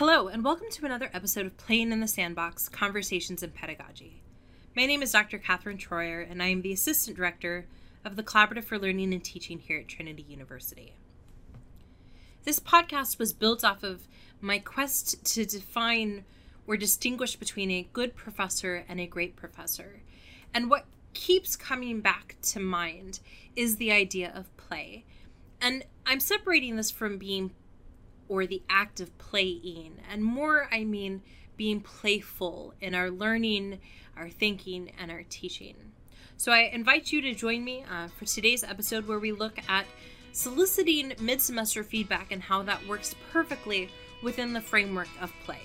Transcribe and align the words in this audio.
Hello, 0.00 0.28
and 0.28 0.42
welcome 0.42 0.68
to 0.70 0.86
another 0.86 1.10
episode 1.12 1.44
of 1.44 1.58
Playing 1.58 1.92
in 1.92 2.00
the 2.00 2.08
Sandbox 2.08 2.70
Conversations 2.70 3.42
in 3.42 3.50
Pedagogy. 3.50 4.22
My 4.74 4.86
name 4.86 5.02
is 5.02 5.12
Dr. 5.12 5.36
Catherine 5.36 5.76
Troyer, 5.76 6.26
and 6.26 6.42
I 6.42 6.46
am 6.46 6.62
the 6.62 6.72
Assistant 6.72 7.18
Director 7.18 7.66
of 8.02 8.16
the 8.16 8.22
Collaborative 8.22 8.64
for 8.64 8.78
Learning 8.78 9.12
and 9.12 9.22
Teaching 9.22 9.58
here 9.58 9.80
at 9.80 9.88
Trinity 9.88 10.24
University. 10.26 10.94
This 12.44 12.58
podcast 12.58 13.18
was 13.18 13.34
built 13.34 13.62
off 13.62 13.82
of 13.82 14.08
my 14.40 14.58
quest 14.58 15.22
to 15.34 15.44
define 15.44 16.24
or 16.66 16.78
distinguish 16.78 17.36
between 17.36 17.70
a 17.70 17.86
good 17.92 18.16
professor 18.16 18.86
and 18.88 19.00
a 19.00 19.06
great 19.06 19.36
professor. 19.36 20.00
And 20.54 20.70
what 20.70 20.86
keeps 21.12 21.56
coming 21.56 22.00
back 22.00 22.36
to 22.44 22.58
mind 22.58 23.20
is 23.54 23.76
the 23.76 23.92
idea 23.92 24.32
of 24.34 24.56
play. 24.56 25.04
And 25.60 25.84
I'm 26.06 26.20
separating 26.20 26.76
this 26.76 26.90
from 26.90 27.18
being 27.18 27.50
or 28.30 28.46
the 28.46 28.62
act 28.70 29.00
of 29.00 29.18
playing, 29.18 29.98
and 30.10 30.24
more, 30.24 30.68
I 30.72 30.84
mean 30.84 31.20
being 31.56 31.80
playful 31.82 32.72
in 32.80 32.94
our 32.94 33.10
learning, 33.10 33.80
our 34.16 34.30
thinking, 34.30 34.90
and 34.98 35.10
our 35.10 35.24
teaching. 35.28 35.74
So 36.38 36.52
I 36.52 36.70
invite 36.72 37.12
you 37.12 37.20
to 37.20 37.34
join 37.34 37.62
me 37.62 37.84
uh, 37.90 38.08
for 38.08 38.24
today's 38.24 38.64
episode 38.64 39.06
where 39.06 39.18
we 39.18 39.32
look 39.32 39.58
at 39.68 39.84
soliciting 40.32 41.12
mid 41.20 41.42
semester 41.42 41.84
feedback 41.84 42.32
and 42.32 42.40
how 42.40 42.62
that 42.62 42.86
works 42.86 43.14
perfectly 43.30 43.90
within 44.22 44.54
the 44.54 44.60
framework 44.60 45.08
of 45.20 45.32
play. 45.44 45.60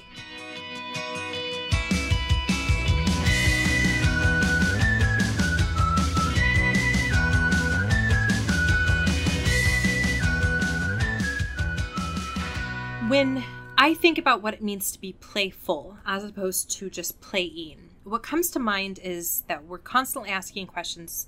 When 13.07 13.43
I 13.77 13.93
think 13.93 14.17
about 14.17 14.41
what 14.41 14.55
it 14.55 14.63
means 14.63 14.91
to 14.93 14.99
be 14.99 15.13
playful 15.13 15.99
as 16.07 16.23
opposed 16.23 16.71
to 16.71 16.89
just 16.89 17.21
playing, 17.21 17.91
what 18.03 18.23
comes 18.23 18.49
to 18.51 18.59
mind 18.59 18.99
is 19.03 19.43
that 19.47 19.63
we're 19.65 19.77
constantly 19.77 20.31
asking 20.31 20.65
questions, 20.65 21.27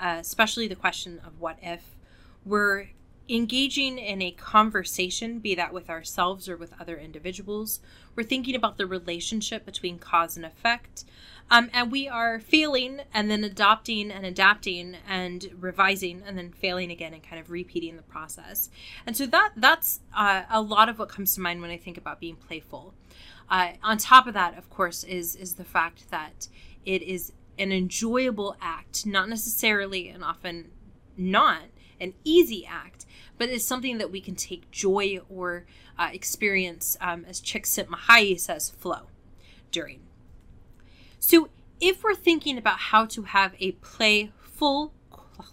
uh, 0.00 0.18
especially 0.20 0.68
the 0.68 0.76
question 0.76 1.20
of 1.26 1.40
what 1.40 1.58
if. 1.60 1.96
We're 2.44 2.90
engaging 3.28 3.98
in 3.98 4.22
a 4.22 4.30
conversation, 4.30 5.38
be 5.38 5.54
that 5.54 5.72
with 5.72 5.90
ourselves 5.90 6.48
or 6.48 6.56
with 6.56 6.72
other 6.80 6.96
individuals. 6.96 7.80
We're 8.14 8.22
thinking 8.22 8.54
about 8.54 8.78
the 8.78 8.86
relationship 8.86 9.64
between 9.64 9.98
cause 9.98 10.36
and 10.36 10.46
effect. 10.46 11.04
Um, 11.50 11.70
and 11.72 11.92
we 11.92 12.08
are 12.08 12.40
failing 12.40 13.02
and 13.14 13.30
then 13.30 13.44
adopting 13.44 14.10
and 14.10 14.26
adapting 14.26 14.96
and 15.08 15.48
revising 15.60 16.22
and 16.26 16.36
then 16.36 16.50
failing 16.50 16.90
again 16.90 17.14
and 17.14 17.22
kind 17.22 17.40
of 17.40 17.50
repeating 17.50 17.96
the 17.96 18.02
process. 18.02 18.68
And 19.06 19.16
so 19.16 19.26
that 19.26 19.52
that's 19.56 20.00
uh, 20.16 20.42
a 20.50 20.60
lot 20.60 20.88
of 20.88 20.98
what 20.98 21.08
comes 21.08 21.34
to 21.34 21.40
mind 21.40 21.60
when 21.60 21.70
I 21.70 21.76
think 21.76 21.98
about 21.98 22.18
being 22.18 22.36
playful. 22.36 22.94
Uh, 23.48 23.72
on 23.82 23.96
top 23.98 24.26
of 24.26 24.34
that, 24.34 24.58
of 24.58 24.68
course, 24.70 25.04
is 25.04 25.36
is 25.36 25.54
the 25.54 25.64
fact 25.64 26.10
that 26.10 26.48
it 26.84 27.02
is 27.02 27.32
an 27.58 27.70
enjoyable 27.70 28.56
act, 28.60 29.06
not 29.06 29.28
necessarily 29.28 30.08
and 30.08 30.24
often 30.24 30.70
not 31.16 31.62
an 32.00 32.14
easy 32.24 32.66
act, 32.66 33.06
but 33.38 33.48
it's 33.48 33.64
something 33.64 33.98
that 33.98 34.10
we 34.10 34.20
can 34.20 34.34
take 34.34 34.70
joy 34.70 35.20
or 35.28 35.66
uh, 35.98 36.10
experience, 36.12 36.96
um, 37.00 37.24
as 37.26 37.40
Csikszentmihalyi 37.40 38.38
says, 38.38 38.70
flow 38.70 39.08
during. 39.70 40.00
So, 41.18 41.48
if 41.80 42.02
we're 42.02 42.14
thinking 42.14 42.56
about 42.56 42.78
how 42.78 43.04
to 43.06 43.24
have 43.24 43.54
a 43.60 43.72
playful 43.72 44.92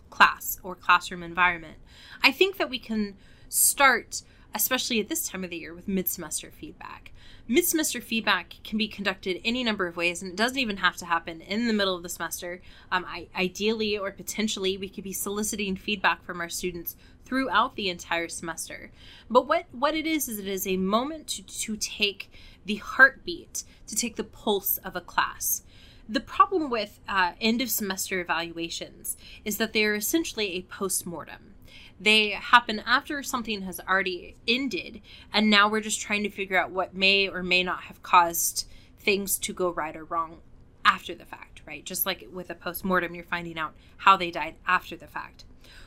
class 0.10 0.60
or 0.64 0.76
classroom 0.76 1.24
environment, 1.24 1.78
I 2.22 2.32
think 2.32 2.58
that 2.58 2.70
we 2.70 2.80
can 2.80 3.16
start, 3.50 4.22
especially 4.56 5.00
at 5.00 5.10
this 5.10 5.28
time 5.28 5.44
of 5.44 5.50
the 5.50 5.58
year, 5.58 5.74
with 5.74 5.88
mid 5.88 6.08
semester 6.08 6.52
feedback. 6.52 7.12
Mid 7.46 7.66
semester 7.66 8.00
feedback 8.00 8.56
can 8.64 8.78
be 8.78 8.88
conducted 8.88 9.42
any 9.44 9.66
number 9.66 9.86
of 9.86 9.98
ways, 9.98 10.22
and 10.22 10.32
it 10.32 10.38
doesn't 10.38 10.60
even 10.60 10.78
have 10.78 10.96
to 10.96 11.06
happen 11.06 11.42
in 11.42 11.68
the 11.68 11.74
middle 11.74 11.94
of 11.94 12.02
the 12.02 12.08
semester. 12.08 12.62
Um, 12.90 13.06
I, 13.06 13.28
ideally, 13.36 13.98
or 13.98 14.12
potentially, 14.12 14.78
we 14.78 14.88
could 14.88 15.04
be 15.04 15.12
soliciting 15.12 15.76
feedback 15.76 16.24
from 16.24 16.40
our 16.40 16.48
students 16.48 16.96
throughout 17.26 17.76
the 17.76 17.90
entire 17.90 18.30
semester. 18.30 18.92
But 19.30 19.46
what, 19.46 19.66
what 19.74 19.94
it 19.94 20.08
is, 20.08 20.30
is 20.30 20.40
it 20.40 20.48
is 20.48 20.66
a 20.66 20.78
moment 20.78 21.28
to, 21.28 21.44
to 21.44 21.76
take 21.76 22.32
the 22.66 22.76
heartbeat, 22.76 23.64
to 23.88 23.96
take 23.96 24.16
the 24.16 24.24
pulse 24.24 24.78
of 24.78 24.96
a 24.96 25.02
class. 25.02 25.64
The 26.08 26.22
problem 26.22 26.70
with 26.70 27.02
uh, 27.10 27.34
end 27.42 27.62
of 27.62 27.70
semester 27.70 28.22
evaluations 28.22 29.18
is 29.44 29.58
that 29.58 29.74
they're 29.74 29.96
essentially 29.96 30.54
a 30.54 30.62
post 30.62 31.06
mortem. 31.06 31.53
They 32.00 32.32
happen 32.32 32.82
after 32.86 33.24
something 33.24 33.62
has 33.62 33.80
already 33.80 34.36
ended, 34.48 35.02
and 35.32 35.50
now 35.50 35.70
we're 35.70 35.82
just 35.82 36.02
trying 36.02 36.24
to 36.24 36.30
figure 36.30 36.60
out 36.60 36.72
what 36.72 36.94
may 36.96 37.28
or 37.28 37.44
may 37.44 37.64
not 37.64 37.84
have 37.84 38.04
caused 38.04 38.68
things 39.00 39.38
to 39.40 39.54
go 39.54 39.70
right 39.70 39.96
or 39.96 40.04
wrong 40.04 40.40
after 40.86 41.16
the 41.16 41.26
fact, 41.26 41.62
right? 41.66 41.86
Just 41.86 42.06
like 42.06 42.28
with 42.32 42.50
a 42.50 42.56
post 42.56 42.84
mortem, 42.84 43.16
you're 43.16 43.24
finding 43.24 43.58
out 43.58 43.74
how 43.98 44.18
they 44.18 44.32
died 44.32 44.56
after 44.68 44.96
the 44.96 45.08
fact. 45.08 45.46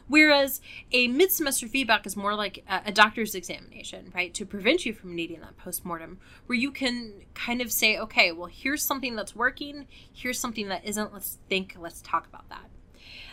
Whereas 0.09 0.61
a 0.93 1.09
mid 1.09 1.33
semester 1.33 1.67
feedback 1.67 2.07
is 2.07 2.17
more 2.17 2.35
like 2.35 2.65
a, 2.69 2.93
doctor's 2.93 3.35
examination, 3.35 4.13
right? 4.15 4.33
To 4.35 4.47
prevent 4.47 4.87
you 4.87 4.93
from 4.93 5.15
needing 5.15 5.41
that 5.41 5.57
post 5.57 5.85
mortem, 5.85 6.19
where 6.47 6.57
you 6.57 6.71
can 6.71 7.25
kind 7.35 7.61
of 7.61 7.73
say, 7.73 7.99
okay, 7.99 8.31
well, 8.33 8.49
here's 8.53 8.83
something 8.83 9.17
that's 9.17 9.35
working, 9.35 9.87
here's 10.13 10.39
something 10.39 10.69
that 10.69 10.85
isn't. 10.85 11.13
Let's 11.13 11.39
think, 11.49 11.77
let's 11.79 12.01
talk 12.03 12.27
about 12.27 12.49
that. 12.49 12.69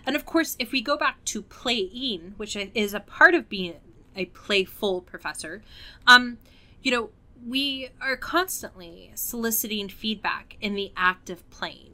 And 0.06 0.16
of 0.16 0.25
course, 0.25 0.56
if 0.59 0.72
we 0.72 0.81
go 0.81 0.97
back 0.97 1.24
to 1.25 1.41
playing, 1.41 2.34
which 2.38 2.56
is 2.56 2.94
a 2.94 3.00
part 3.00 3.36
of 3.36 3.50
being 3.50 3.75
a 4.16 4.25
playful 4.25 5.02
professor, 5.02 5.62
um, 6.08 6.38
you 6.81 6.91
know, 6.91 7.09
we 7.46 7.90
are 8.02 8.16
constantly 8.16 9.12
soliciting 9.16 9.90
feedback 9.90 10.58
in 10.62 10.75
the 10.75 10.92
act 10.96 11.30
of 11.30 11.50
playing. 11.50 11.92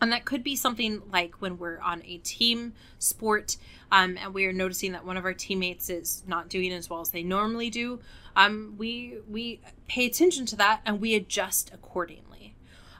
And 0.00 0.12
that 0.12 0.26
could 0.26 0.44
be 0.44 0.56
something 0.56 1.02
like 1.10 1.36
when 1.36 1.56
we're 1.56 1.80
on 1.80 2.02
a 2.04 2.18
team 2.18 2.74
sport 2.98 3.56
um, 3.90 4.18
and 4.18 4.34
we 4.34 4.44
are 4.44 4.52
noticing 4.52 4.92
that 4.92 5.06
one 5.06 5.16
of 5.16 5.24
our 5.24 5.32
teammates 5.32 5.88
is 5.88 6.22
not 6.26 6.48
doing 6.48 6.72
as 6.72 6.90
well 6.90 7.00
as 7.00 7.10
they 7.10 7.22
normally 7.22 7.70
do. 7.70 8.00
Um, 8.34 8.74
we 8.76 9.18
we 9.28 9.60
pay 9.88 10.04
attention 10.04 10.44
to 10.46 10.56
that 10.56 10.82
and 10.84 11.00
we 11.00 11.14
adjust 11.14 11.70
accordingly. 11.72 12.25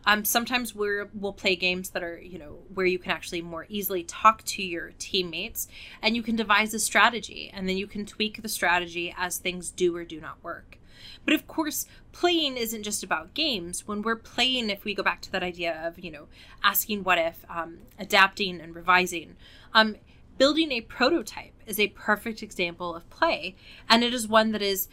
Um, 0.06 0.24
sometimes 0.24 0.74
we're, 0.74 1.10
we'll 1.12 1.32
play 1.32 1.56
games 1.56 1.90
that 1.90 2.02
are, 2.02 2.18
you 2.18 2.38
know, 2.38 2.58
where 2.72 2.86
you 2.86 2.98
can 2.98 3.10
actually 3.10 3.42
more 3.42 3.66
easily 3.68 4.04
talk 4.04 4.44
to 4.44 4.62
your 4.62 4.92
teammates 4.98 5.66
and 6.00 6.14
you 6.14 6.22
can 6.22 6.36
devise 6.36 6.72
a 6.72 6.78
strategy 6.78 7.50
and 7.52 7.68
then 7.68 7.76
you 7.76 7.86
can 7.86 8.06
tweak 8.06 8.40
the 8.40 8.48
strategy 8.48 9.12
as 9.16 9.38
things 9.38 9.70
do 9.70 9.94
or 9.96 10.04
do 10.04 10.20
not 10.20 10.42
work. 10.42 10.78
But 11.24 11.34
of 11.34 11.46
course, 11.46 11.86
playing 12.12 12.56
isn't 12.56 12.84
just 12.84 13.02
about 13.02 13.34
games. 13.34 13.86
When 13.86 14.00
we're 14.02 14.16
playing, 14.16 14.70
if 14.70 14.84
we 14.84 14.94
go 14.94 15.02
back 15.02 15.20
to 15.22 15.32
that 15.32 15.42
idea 15.42 15.86
of, 15.86 15.98
you 15.98 16.10
know, 16.10 16.28
asking 16.62 17.02
what 17.02 17.18
if, 17.18 17.44
um, 17.50 17.78
adapting 17.98 18.60
and 18.60 18.74
revising, 18.74 19.36
um, 19.74 19.96
building 20.38 20.70
a 20.72 20.82
prototype 20.82 21.52
is 21.66 21.80
a 21.80 21.88
perfect 21.88 22.42
example 22.42 22.94
of 22.94 23.10
play. 23.10 23.56
And 23.88 24.04
it 24.04 24.14
is 24.14 24.28
one 24.28 24.52
that 24.52 24.62
is 24.62 24.88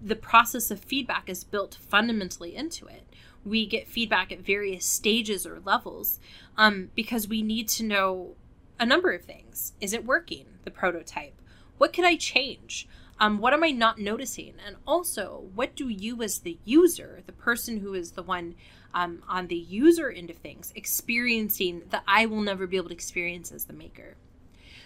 the 0.00 0.16
process 0.16 0.70
of 0.70 0.80
feedback 0.80 1.28
is 1.28 1.42
built 1.42 1.74
fundamentally 1.74 2.54
into 2.54 2.86
it. 2.86 3.02
We 3.44 3.66
get 3.66 3.88
feedback 3.88 4.32
at 4.32 4.40
various 4.40 4.84
stages 4.84 5.46
or 5.46 5.60
levels 5.64 6.18
um, 6.56 6.90
because 6.94 7.28
we 7.28 7.42
need 7.42 7.68
to 7.68 7.84
know 7.84 8.34
a 8.78 8.86
number 8.86 9.12
of 9.12 9.24
things. 9.24 9.72
Is 9.80 9.92
it 9.92 10.04
working, 10.04 10.46
the 10.64 10.70
prototype? 10.70 11.40
What 11.78 11.92
could 11.92 12.04
I 12.04 12.16
change? 12.16 12.88
Um, 13.20 13.38
what 13.38 13.52
am 13.52 13.64
I 13.64 13.70
not 13.70 13.98
noticing? 13.98 14.54
And 14.64 14.76
also, 14.86 15.48
what 15.54 15.74
do 15.74 15.88
you, 15.88 16.22
as 16.22 16.38
the 16.38 16.58
user, 16.64 17.22
the 17.26 17.32
person 17.32 17.80
who 17.80 17.94
is 17.94 18.12
the 18.12 18.22
one 18.22 18.54
um, 18.94 19.22
on 19.28 19.48
the 19.48 19.56
user 19.56 20.10
end 20.10 20.30
of 20.30 20.36
things, 20.36 20.72
experiencing 20.76 21.82
that 21.90 22.04
I 22.06 22.26
will 22.26 22.40
never 22.40 22.66
be 22.66 22.76
able 22.76 22.88
to 22.88 22.94
experience 22.94 23.50
as 23.50 23.64
the 23.64 23.72
maker? 23.72 24.16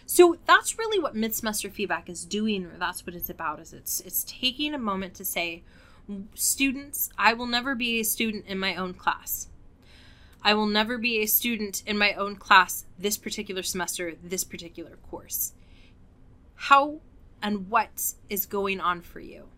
So 0.07 0.37
that's 0.47 0.79
really 0.79 0.99
what 0.99 1.15
mid 1.15 1.35
semester 1.35 1.71
feedback 1.71 2.09
is 2.09 2.25
doing, 2.25 2.67
or 2.67 2.77
that's 2.79 3.07
what 3.07 3.15
it's 3.15 3.31
about. 3.31 3.61
Is 3.61 3.73
it's 3.73 4.01
it's 4.01 4.25
taking 4.25 4.75
a 4.75 4.79
moment 4.79 5.15
to 5.15 5.25
say, 5.25 5.63
students, 6.35 7.11
I 7.19 7.33
will 7.33 7.47
never 7.47 7.75
be 7.75 8.01
a 8.01 8.05
student 8.05 8.47
in 8.47 8.59
my 8.59 8.75
own 8.75 8.95
class. 8.95 9.49
I 10.43 10.55
will 10.55 10.67
never 10.67 10.99
be 10.99 11.21
a 11.21 11.27
student 11.27 11.83
in 11.87 11.97
my 11.97 12.15
own 12.15 12.37
class 12.37 12.85
this 12.99 13.17
particular 13.17 13.63
semester, 13.63 14.15
this 14.23 14.45
particular 14.45 14.97
course. 15.09 15.53
How 16.55 17.01
and 17.43 17.69
what 17.69 18.15
is 18.29 18.47
going 18.47 18.81
on 18.81 19.01
for 19.01 19.21
you. 19.21 19.49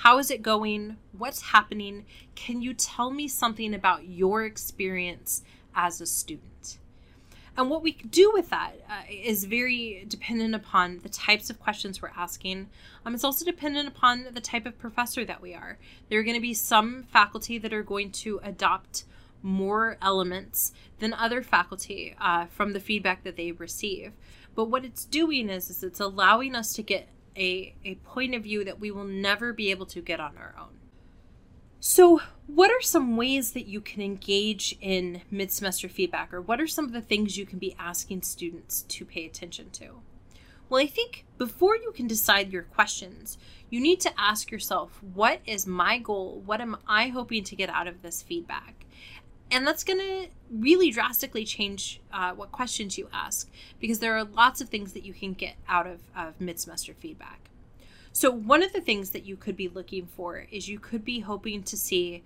How 0.00 0.18
is 0.18 0.30
it 0.30 0.42
going? 0.42 0.96
What's 1.16 1.40
happening? 1.40 2.04
Can 2.34 2.60
you 2.60 2.74
tell 2.74 3.10
me 3.10 3.28
something 3.28 3.74
about 3.74 4.06
your 4.06 4.44
experience 4.44 5.42
as 5.74 6.00
a 6.00 6.06
student? 6.06 6.78
And 7.56 7.70
what 7.70 7.82
we 7.82 7.92
do 7.92 8.30
with 8.32 8.50
that 8.50 8.74
uh, 8.88 9.02
is 9.10 9.44
very 9.44 10.04
dependent 10.06 10.54
upon 10.54 10.98
the 10.98 11.08
types 11.08 11.48
of 11.48 11.58
questions 11.58 12.02
we're 12.02 12.10
asking. 12.16 12.68
Um, 13.04 13.14
it's 13.14 13.24
also 13.24 13.44
dependent 13.44 13.88
upon 13.88 14.26
the 14.34 14.40
type 14.40 14.66
of 14.66 14.78
professor 14.78 15.24
that 15.24 15.40
we 15.40 15.54
are. 15.54 15.78
There 16.08 16.20
are 16.20 16.22
going 16.22 16.36
to 16.36 16.40
be 16.40 16.54
some 16.54 17.04
faculty 17.04 17.56
that 17.58 17.72
are 17.72 17.82
going 17.82 18.12
to 18.12 18.40
adopt 18.42 19.04
more 19.42 19.96
elements 20.02 20.72
than 20.98 21.14
other 21.14 21.42
faculty 21.42 22.14
uh, 22.20 22.46
from 22.46 22.72
the 22.72 22.80
feedback 22.80 23.24
that 23.24 23.36
they 23.36 23.52
receive. 23.52 24.12
But 24.54 24.66
what 24.66 24.84
it's 24.84 25.04
doing 25.04 25.48
is, 25.48 25.70
is 25.70 25.82
it's 25.82 26.00
allowing 26.00 26.54
us 26.54 26.72
to 26.74 26.82
get 26.82 27.08
a, 27.36 27.74
a 27.84 27.94
point 27.96 28.34
of 28.34 28.42
view 28.42 28.64
that 28.64 28.80
we 28.80 28.90
will 28.90 29.04
never 29.04 29.52
be 29.52 29.70
able 29.70 29.86
to 29.86 30.00
get 30.00 30.20
on 30.20 30.36
our 30.36 30.54
own. 30.58 30.85
So, 31.88 32.20
what 32.48 32.72
are 32.72 32.82
some 32.82 33.16
ways 33.16 33.52
that 33.52 33.68
you 33.68 33.80
can 33.80 34.02
engage 34.02 34.76
in 34.80 35.22
mid 35.30 35.52
semester 35.52 35.88
feedback, 35.88 36.34
or 36.34 36.40
what 36.40 36.60
are 36.60 36.66
some 36.66 36.84
of 36.84 36.90
the 36.90 37.00
things 37.00 37.38
you 37.38 37.46
can 37.46 37.60
be 37.60 37.76
asking 37.78 38.22
students 38.22 38.82
to 38.82 39.04
pay 39.04 39.24
attention 39.24 39.70
to? 39.74 40.00
Well, 40.68 40.82
I 40.82 40.88
think 40.88 41.26
before 41.38 41.76
you 41.76 41.92
can 41.92 42.08
decide 42.08 42.52
your 42.52 42.64
questions, 42.64 43.38
you 43.70 43.80
need 43.80 44.00
to 44.00 44.10
ask 44.18 44.50
yourself 44.50 45.00
what 45.14 45.38
is 45.46 45.64
my 45.64 46.00
goal? 46.00 46.42
What 46.44 46.60
am 46.60 46.76
I 46.88 47.06
hoping 47.06 47.44
to 47.44 47.54
get 47.54 47.70
out 47.70 47.86
of 47.86 48.02
this 48.02 48.20
feedback? 48.20 48.84
And 49.52 49.64
that's 49.64 49.84
going 49.84 50.00
to 50.00 50.26
really 50.50 50.90
drastically 50.90 51.44
change 51.44 52.00
uh, 52.12 52.32
what 52.32 52.50
questions 52.50 52.98
you 52.98 53.08
ask 53.12 53.48
because 53.78 54.00
there 54.00 54.16
are 54.16 54.24
lots 54.24 54.60
of 54.60 54.70
things 54.70 54.92
that 54.94 55.04
you 55.04 55.14
can 55.14 55.34
get 55.34 55.54
out 55.68 55.86
of, 55.86 56.00
of 56.16 56.40
mid 56.40 56.58
semester 56.58 56.94
feedback. 56.94 57.46
So, 58.16 58.30
one 58.30 58.62
of 58.62 58.72
the 58.72 58.80
things 58.80 59.10
that 59.10 59.26
you 59.26 59.36
could 59.36 59.58
be 59.58 59.68
looking 59.68 60.06
for 60.06 60.46
is 60.50 60.70
you 60.70 60.78
could 60.78 61.04
be 61.04 61.20
hoping 61.20 61.62
to 61.64 61.76
see 61.76 62.22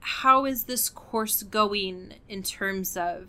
how 0.00 0.46
is 0.46 0.64
this 0.64 0.88
course 0.88 1.42
going 1.42 2.14
in 2.30 2.42
terms 2.42 2.96
of 2.96 3.26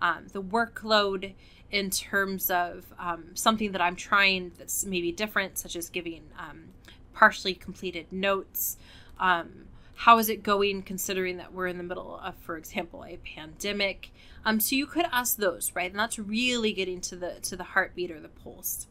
um, 0.00 0.28
the 0.32 0.40
workload, 0.40 1.34
in 1.72 1.90
terms 1.90 2.48
of 2.48 2.94
um, 2.96 3.34
something 3.34 3.72
that 3.72 3.80
I'm 3.80 3.96
trying 3.96 4.52
that's 4.56 4.84
maybe 4.84 5.10
different, 5.10 5.58
such 5.58 5.74
as 5.74 5.90
giving 5.90 6.28
um, 6.38 6.66
partially 7.12 7.54
completed 7.54 8.12
notes. 8.12 8.76
Um, 9.18 9.64
how 9.96 10.18
is 10.18 10.28
it 10.28 10.44
going 10.44 10.84
considering 10.84 11.38
that 11.38 11.52
we're 11.52 11.66
in 11.66 11.76
the 11.76 11.82
middle 11.82 12.20
of, 12.22 12.36
for 12.36 12.56
example, 12.56 13.04
a 13.04 13.16
pandemic? 13.16 14.12
Um, 14.44 14.60
so 14.60 14.76
you 14.76 14.86
could 14.86 15.06
ask 15.10 15.36
those, 15.36 15.72
right? 15.74 15.90
And 15.90 15.98
that's 15.98 16.20
really 16.20 16.72
getting 16.72 17.00
to 17.00 17.16
the 17.16 17.40
to 17.42 17.56
the 17.56 17.64
heartbeat 17.64 18.12
or 18.12 18.20
the 18.20 18.28
pulse. 18.28 18.86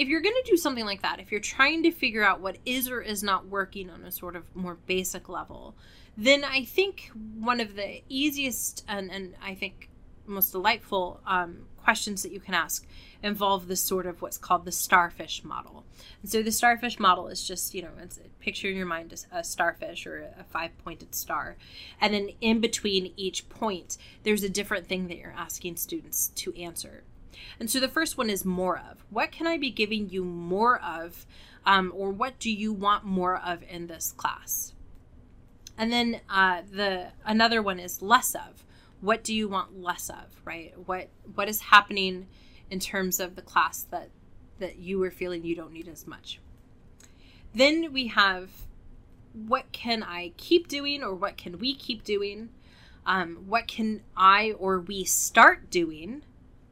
If 0.00 0.08
you're 0.08 0.22
going 0.22 0.40
to 0.42 0.50
do 0.50 0.56
something 0.56 0.86
like 0.86 1.02
that, 1.02 1.20
if 1.20 1.30
you're 1.30 1.40
trying 1.40 1.82
to 1.82 1.90
figure 1.90 2.24
out 2.24 2.40
what 2.40 2.56
is 2.64 2.88
or 2.88 3.02
is 3.02 3.22
not 3.22 3.48
working 3.48 3.90
on 3.90 4.02
a 4.02 4.10
sort 4.10 4.34
of 4.34 4.44
more 4.56 4.78
basic 4.86 5.28
level, 5.28 5.74
then 6.16 6.42
I 6.42 6.64
think 6.64 7.10
one 7.38 7.60
of 7.60 7.76
the 7.76 8.00
easiest 8.08 8.82
and, 8.88 9.10
and 9.10 9.34
I 9.42 9.54
think 9.54 9.90
most 10.26 10.52
delightful 10.52 11.20
um, 11.26 11.66
questions 11.76 12.22
that 12.22 12.32
you 12.32 12.40
can 12.40 12.54
ask 12.54 12.86
involve 13.22 13.68
this 13.68 13.82
sort 13.82 14.06
of 14.06 14.22
what's 14.22 14.38
called 14.38 14.64
the 14.64 14.72
starfish 14.72 15.44
model. 15.44 15.84
And 16.22 16.30
so 16.30 16.42
the 16.42 16.50
starfish 16.50 16.98
model 16.98 17.28
is 17.28 17.46
just, 17.46 17.74
you 17.74 17.82
know, 17.82 17.90
it's 18.00 18.16
a 18.16 18.28
picture 18.42 18.68
in 18.68 18.76
your 18.76 18.86
mind 18.86 19.12
a, 19.30 19.44
starfish 19.44 20.06
or 20.06 20.32
a 20.38 20.44
five 20.44 20.70
pointed 20.82 21.14
star. 21.14 21.56
And 22.00 22.14
then 22.14 22.30
in 22.40 22.60
between 22.60 23.12
each 23.16 23.50
point, 23.50 23.98
there's 24.22 24.42
a 24.42 24.48
different 24.48 24.86
thing 24.86 25.08
that 25.08 25.18
you're 25.18 25.34
asking 25.36 25.76
students 25.76 26.28
to 26.36 26.54
answer. 26.56 27.02
And 27.58 27.70
so 27.70 27.80
the 27.80 27.88
first 27.88 28.18
one 28.18 28.30
is 28.30 28.44
more 28.44 28.78
of. 28.78 29.04
What 29.10 29.32
can 29.32 29.46
I 29.46 29.58
be 29.58 29.70
giving 29.70 30.08
you 30.08 30.24
more 30.24 30.80
of? 30.80 31.26
Um, 31.66 31.92
or 31.94 32.10
what 32.10 32.38
do 32.38 32.50
you 32.50 32.72
want 32.72 33.04
more 33.04 33.36
of 33.36 33.62
in 33.68 33.86
this 33.86 34.12
class? 34.12 34.72
And 35.76 35.92
then 35.92 36.20
uh, 36.28 36.62
the 36.70 37.08
another 37.24 37.62
one 37.62 37.78
is 37.78 38.02
less 38.02 38.34
of 38.34 38.64
what 39.00 39.24
do 39.24 39.34
you 39.34 39.48
want 39.48 39.80
less 39.80 40.10
of 40.10 40.26
right 40.44 40.74
what 40.86 41.08
what 41.34 41.48
is 41.48 41.60
happening 41.60 42.26
in 42.70 42.78
terms 42.78 43.18
of 43.18 43.36
the 43.36 43.42
class 43.42 43.82
that 43.90 44.10
that 44.58 44.78
you 44.78 45.02
are 45.02 45.10
feeling 45.10 45.44
you 45.44 45.56
don't 45.56 45.72
need 45.72 45.88
as 45.88 46.06
much 46.06 46.38
then 47.54 47.92
we 47.92 48.08
have 48.08 48.50
what 49.32 49.70
can 49.72 50.02
i 50.02 50.32
keep 50.36 50.68
doing 50.68 51.02
or 51.02 51.14
what 51.14 51.36
can 51.36 51.58
we 51.58 51.74
keep 51.74 52.04
doing 52.04 52.50
um, 53.06 53.44
what 53.46 53.66
can 53.66 54.02
i 54.16 54.52
or 54.58 54.80
we 54.80 55.04
start 55.04 55.70
doing 55.70 56.22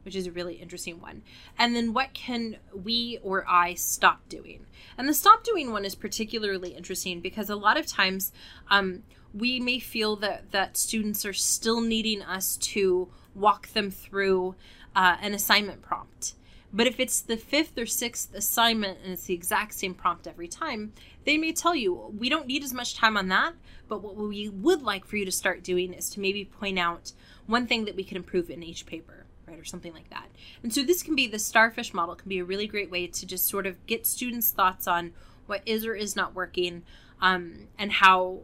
which 0.09 0.15
is 0.15 0.25
a 0.25 0.31
really 0.31 0.55
interesting 0.55 0.99
one. 0.99 1.21
And 1.59 1.75
then 1.75 1.93
what 1.93 2.15
can 2.15 2.57
we 2.73 3.19
or 3.21 3.45
i 3.47 3.75
stop 3.75 4.27
doing? 4.27 4.65
And 4.97 5.07
the 5.07 5.13
stop 5.13 5.43
doing 5.43 5.71
one 5.71 5.85
is 5.85 5.93
particularly 5.93 6.71
interesting 6.71 7.19
because 7.19 7.47
a 7.47 7.55
lot 7.55 7.77
of 7.77 7.85
times 7.85 8.31
um, 8.71 9.03
we 9.35 9.59
may 9.59 9.77
feel 9.77 10.15
that 10.15 10.51
that 10.51 10.77
students 10.77 11.27
are 11.27 11.33
still 11.33 11.79
needing 11.79 12.23
us 12.23 12.57
to 12.57 13.09
walk 13.35 13.67
them 13.73 13.91
through 13.91 14.55
uh, 14.95 15.17
an 15.21 15.35
assignment 15.35 15.83
prompt. 15.83 16.33
But 16.73 16.87
if 16.87 16.99
it's 16.99 17.21
the 17.21 17.37
fifth 17.37 17.77
or 17.77 17.85
sixth 17.85 18.33
assignment 18.33 18.97
and 19.03 19.13
it's 19.13 19.25
the 19.25 19.35
exact 19.35 19.75
same 19.75 19.93
prompt 19.93 20.25
every 20.25 20.47
time, 20.47 20.93
they 21.23 21.37
may 21.37 21.51
tell 21.51 21.75
you, 21.75 22.11
we 22.17 22.29
don't 22.29 22.47
need 22.47 22.63
as 22.63 22.73
much 22.73 22.95
time 22.95 23.15
on 23.15 23.27
that, 23.27 23.53
but 23.87 24.01
what 24.01 24.15
we 24.15 24.49
would 24.49 24.81
like 24.81 25.05
for 25.05 25.17
you 25.17 25.25
to 25.25 25.31
start 25.31 25.63
doing 25.63 25.93
is 25.93 26.09
to 26.11 26.19
maybe 26.19 26.45
point 26.45 26.79
out 26.79 27.11
one 27.45 27.67
thing 27.67 27.85
that 27.85 27.95
we 27.95 28.03
can 28.03 28.17
improve 28.17 28.49
in 28.49 28.63
each 28.63 28.85
paper, 28.85 29.18
or 29.59 29.65
something 29.65 29.93
like 29.93 30.09
that. 30.09 30.29
And 30.63 30.73
so 30.73 30.83
this 30.83 31.03
can 31.03 31.15
be 31.15 31.27
the 31.27 31.39
starfish 31.39 31.93
model, 31.93 32.15
can 32.15 32.29
be 32.29 32.39
a 32.39 32.45
really 32.45 32.67
great 32.67 32.89
way 32.89 33.07
to 33.07 33.25
just 33.25 33.47
sort 33.47 33.67
of 33.67 33.85
get 33.85 34.07
students' 34.07 34.51
thoughts 34.51 34.87
on 34.87 35.13
what 35.45 35.61
is 35.65 35.85
or 35.85 35.95
is 35.95 36.15
not 36.15 36.33
working 36.33 36.83
um, 37.21 37.67
and 37.77 37.91
how 37.91 38.39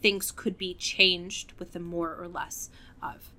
things 0.00 0.30
could 0.30 0.56
be 0.56 0.74
changed 0.74 1.52
with 1.58 1.72
the 1.72 1.80
more 1.80 2.14
or 2.14 2.28
less 2.28 2.70
of. 3.02 3.30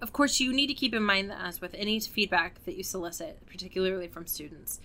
Of 0.00 0.12
course, 0.12 0.40
you 0.40 0.52
need 0.52 0.66
to 0.66 0.74
keep 0.74 0.94
in 0.94 1.02
mind 1.02 1.30
that, 1.30 1.40
as 1.40 1.60
with 1.60 1.74
any 1.74 1.98
feedback 2.00 2.64
that 2.64 2.76
you 2.76 2.82
solicit, 2.82 3.46
particularly 3.46 4.08
from 4.08 4.26
students, 4.26 4.80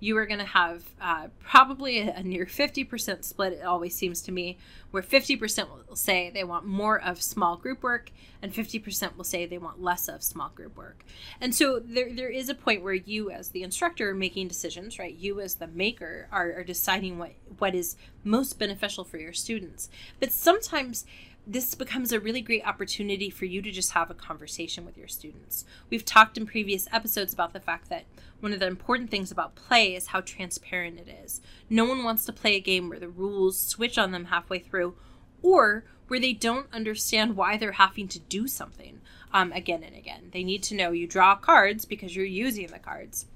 you 0.00 0.16
are 0.16 0.26
going 0.26 0.40
to 0.40 0.46
have 0.46 0.82
uh, 1.00 1.28
probably 1.40 2.00
a, 2.00 2.22
near 2.22 2.46
50% 2.46 3.22
split, 3.22 3.52
it 3.52 3.64
always 3.64 3.94
seems 3.94 4.22
to 4.22 4.32
me, 4.32 4.58
where 4.90 5.02
50% 5.02 5.68
will 5.86 5.94
say 5.94 6.30
they 6.30 6.42
want 6.42 6.64
more 6.64 7.00
of 7.00 7.22
small 7.22 7.56
group 7.56 7.82
work 7.82 8.10
and 8.42 8.52
50% 8.52 9.16
will 9.16 9.24
say 9.24 9.44
they 9.44 9.58
want 9.58 9.82
less 9.82 10.08
of 10.08 10.22
small 10.22 10.50
group 10.54 10.76
work. 10.76 11.04
And 11.40 11.54
so 11.54 11.78
there, 11.78 12.12
there 12.12 12.30
is 12.30 12.48
a 12.48 12.54
point 12.54 12.82
where 12.82 12.94
you, 12.94 13.30
as 13.30 13.50
the 13.50 13.62
instructor, 13.62 14.10
are 14.10 14.14
making 14.14 14.48
decisions, 14.48 14.98
right? 14.98 15.14
You, 15.14 15.40
as 15.40 15.56
the 15.56 15.66
maker, 15.66 16.26
are, 16.32 16.52
are 16.54 16.64
deciding 16.64 17.18
what, 17.18 17.32
what 17.58 17.74
is 17.74 17.96
most 18.24 18.58
beneficial 18.58 19.04
for 19.04 19.18
your 19.18 19.34
students. 19.34 19.90
But 20.18 20.32
sometimes 20.32 21.04
this 21.46 21.74
becomes 21.74 22.12
a 22.12 22.20
really 22.20 22.40
great 22.40 22.66
opportunity 22.66 23.30
for 23.30 23.44
you 23.44 23.62
to 23.62 23.70
just 23.70 23.92
have 23.92 24.10
a 24.10 24.14
conversation 24.14 24.84
with 24.84 24.96
your 24.96 25.08
students. 25.08 25.64
We've 25.88 26.04
talked 26.04 26.36
in 26.36 26.46
previous 26.46 26.86
episodes 26.92 27.32
about 27.32 27.52
the 27.52 27.60
fact 27.60 27.88
that 27.88 28.04
one 28.40 28.52
of 28.52 28.60
the 28.60 28.66
important 28.66 29.10
things 29.10 29.30
about 29.30 29.54
play 29.54 29.94
is 29.94 30.08
how 30.08 30.20
transparent 30.20 30.98
it 30.98 31.08
is. 31.24 31.40
No 31.68 31.84
one 31.84 32.04
wants 32.04 32.24
to 32.26 32.32
play 32.32 32.56
a 32.56 32.60
game 32.60 32.88
where 32.88 32.98
the 32.98 33.08
rules 33.08 33.58
switch 33.58 33.98
on 33.98 34.12
them 34.12 34.26
halfway 34.26 34.58
through 34.58 34.94
or 35.42 35.84
where 36.08 36.20
they 36.20 36.32
don't 36.32 36.66
understand 36.72 37.36
why 37.36 37.56
they're 37.56 37.72
having 37.72 38.08
to 38.08 38.18
do 38.18 38.48
something 38.48 39.00
um, 39.32 39.52
again 39.52 39.82
and 39.82 39.94
again. 39.94 40.30
They 40.32 40.42
need 40.42 40.62
to 40.64 40.74
know 40.74 40.90
you 40.90 41.06
draw 41.06 41.36
cards 41.36 41.84
because 41.84 42.16
you're 42.16 42.24
using 42.24 42.66
the 42.66 42.78
cards. 42.78 43.26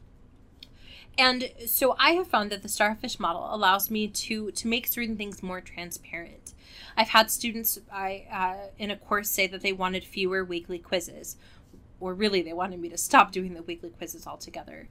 And 1.16 1.52
so 1.66 1.94
I 1.98 2.12
have 2.12 2.26
found 2.26 2.50
that 2.50 2.62
the 2.62 2.68
starfish 2.68 3.20
model 3.20 3.48
allows 3.54 3.90
me 3.90 4.08
to 4.08 4.50
to 4.50 4.68
make 4.68 4.86
certain 4.88 5.16
things 5.16 5.42
more 5.42 5.60
transparent. 5.60 6.52
I've 6.96 7.10
had 7.10 7.30
students 7.30 7.78
I 7.92 8.26
uh, 8.32 8.68
in 8.78 8.90
a 8.90 8.96
course 8.96 9.30
say 9.30 9.46
that 9.46 9.60
they 9.60 9.72
wanted 9.72 10.04
fewer 10.04 10.44
weekly 10.44 10.78
quizzes, 10.78 11.36
or 12.00 12.14
really 12.14 12.42
they 12.42 12.52
wanted 12.52 12.80
me 12.80 12.88
to 12.88 12.98
stop 12.98 13.32
doing 13.32 13.54
the 13.54 13.62
weekly 13.62 13.90
quizzes 13.90 14.26
altogether. 14.26 14.88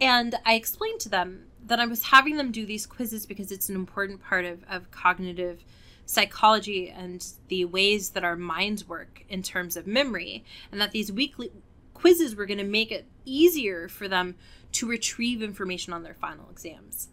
And 0.00 0.34
I 0.44 0.54
explained 0.54 1.00
to 1.00 1.08
them 1.08 1.46
that 1.66 1.78
I 1.78 1.86
was 1.86 2.04
having 2.04 2.36
them 2.36 2.50
do 2.50 2.66
these 2.66 2.86
quizzes 2.86 3.26
because 3.26 3.52
it's 3.52 3.68
an 3.68 3.76
important 3.76 4.22
part 4.22 4.44
of, 4.44 4.64
of 4.68 4.90
cognitive 4.90 5.64
psychology 6.06 6.90
and 6.90 7.24
the 7.48 7.64
ways 7.64 8.10
that 8.10 8.24
our 8.24 8.36
minds 8.36 8.88
work 8.88 9.24
in 9.28 9.42
terms 9.42 9.76
of 9.76 9.86
memory, 9.86 10.44
and 10.70 10.80
that 10.80 10.90
these 10.90 11.12
weekly 11.12 11.50
quizzes 11.94 12.34
were 12.34 12.46
going 12.46 12.58
to 12.58 12.64
make 12.64 12.90
it 12.90 13.06
easier 13.24 13.88
for 13.88 14.08
them 14.08 14.34
to 14.72 14.88
retrieve 14.88 15.42
information 15.42 15.92
on 15.92 16.02
their 16.02 16.14
final 16.14 16.48
exams. 16.50 17.08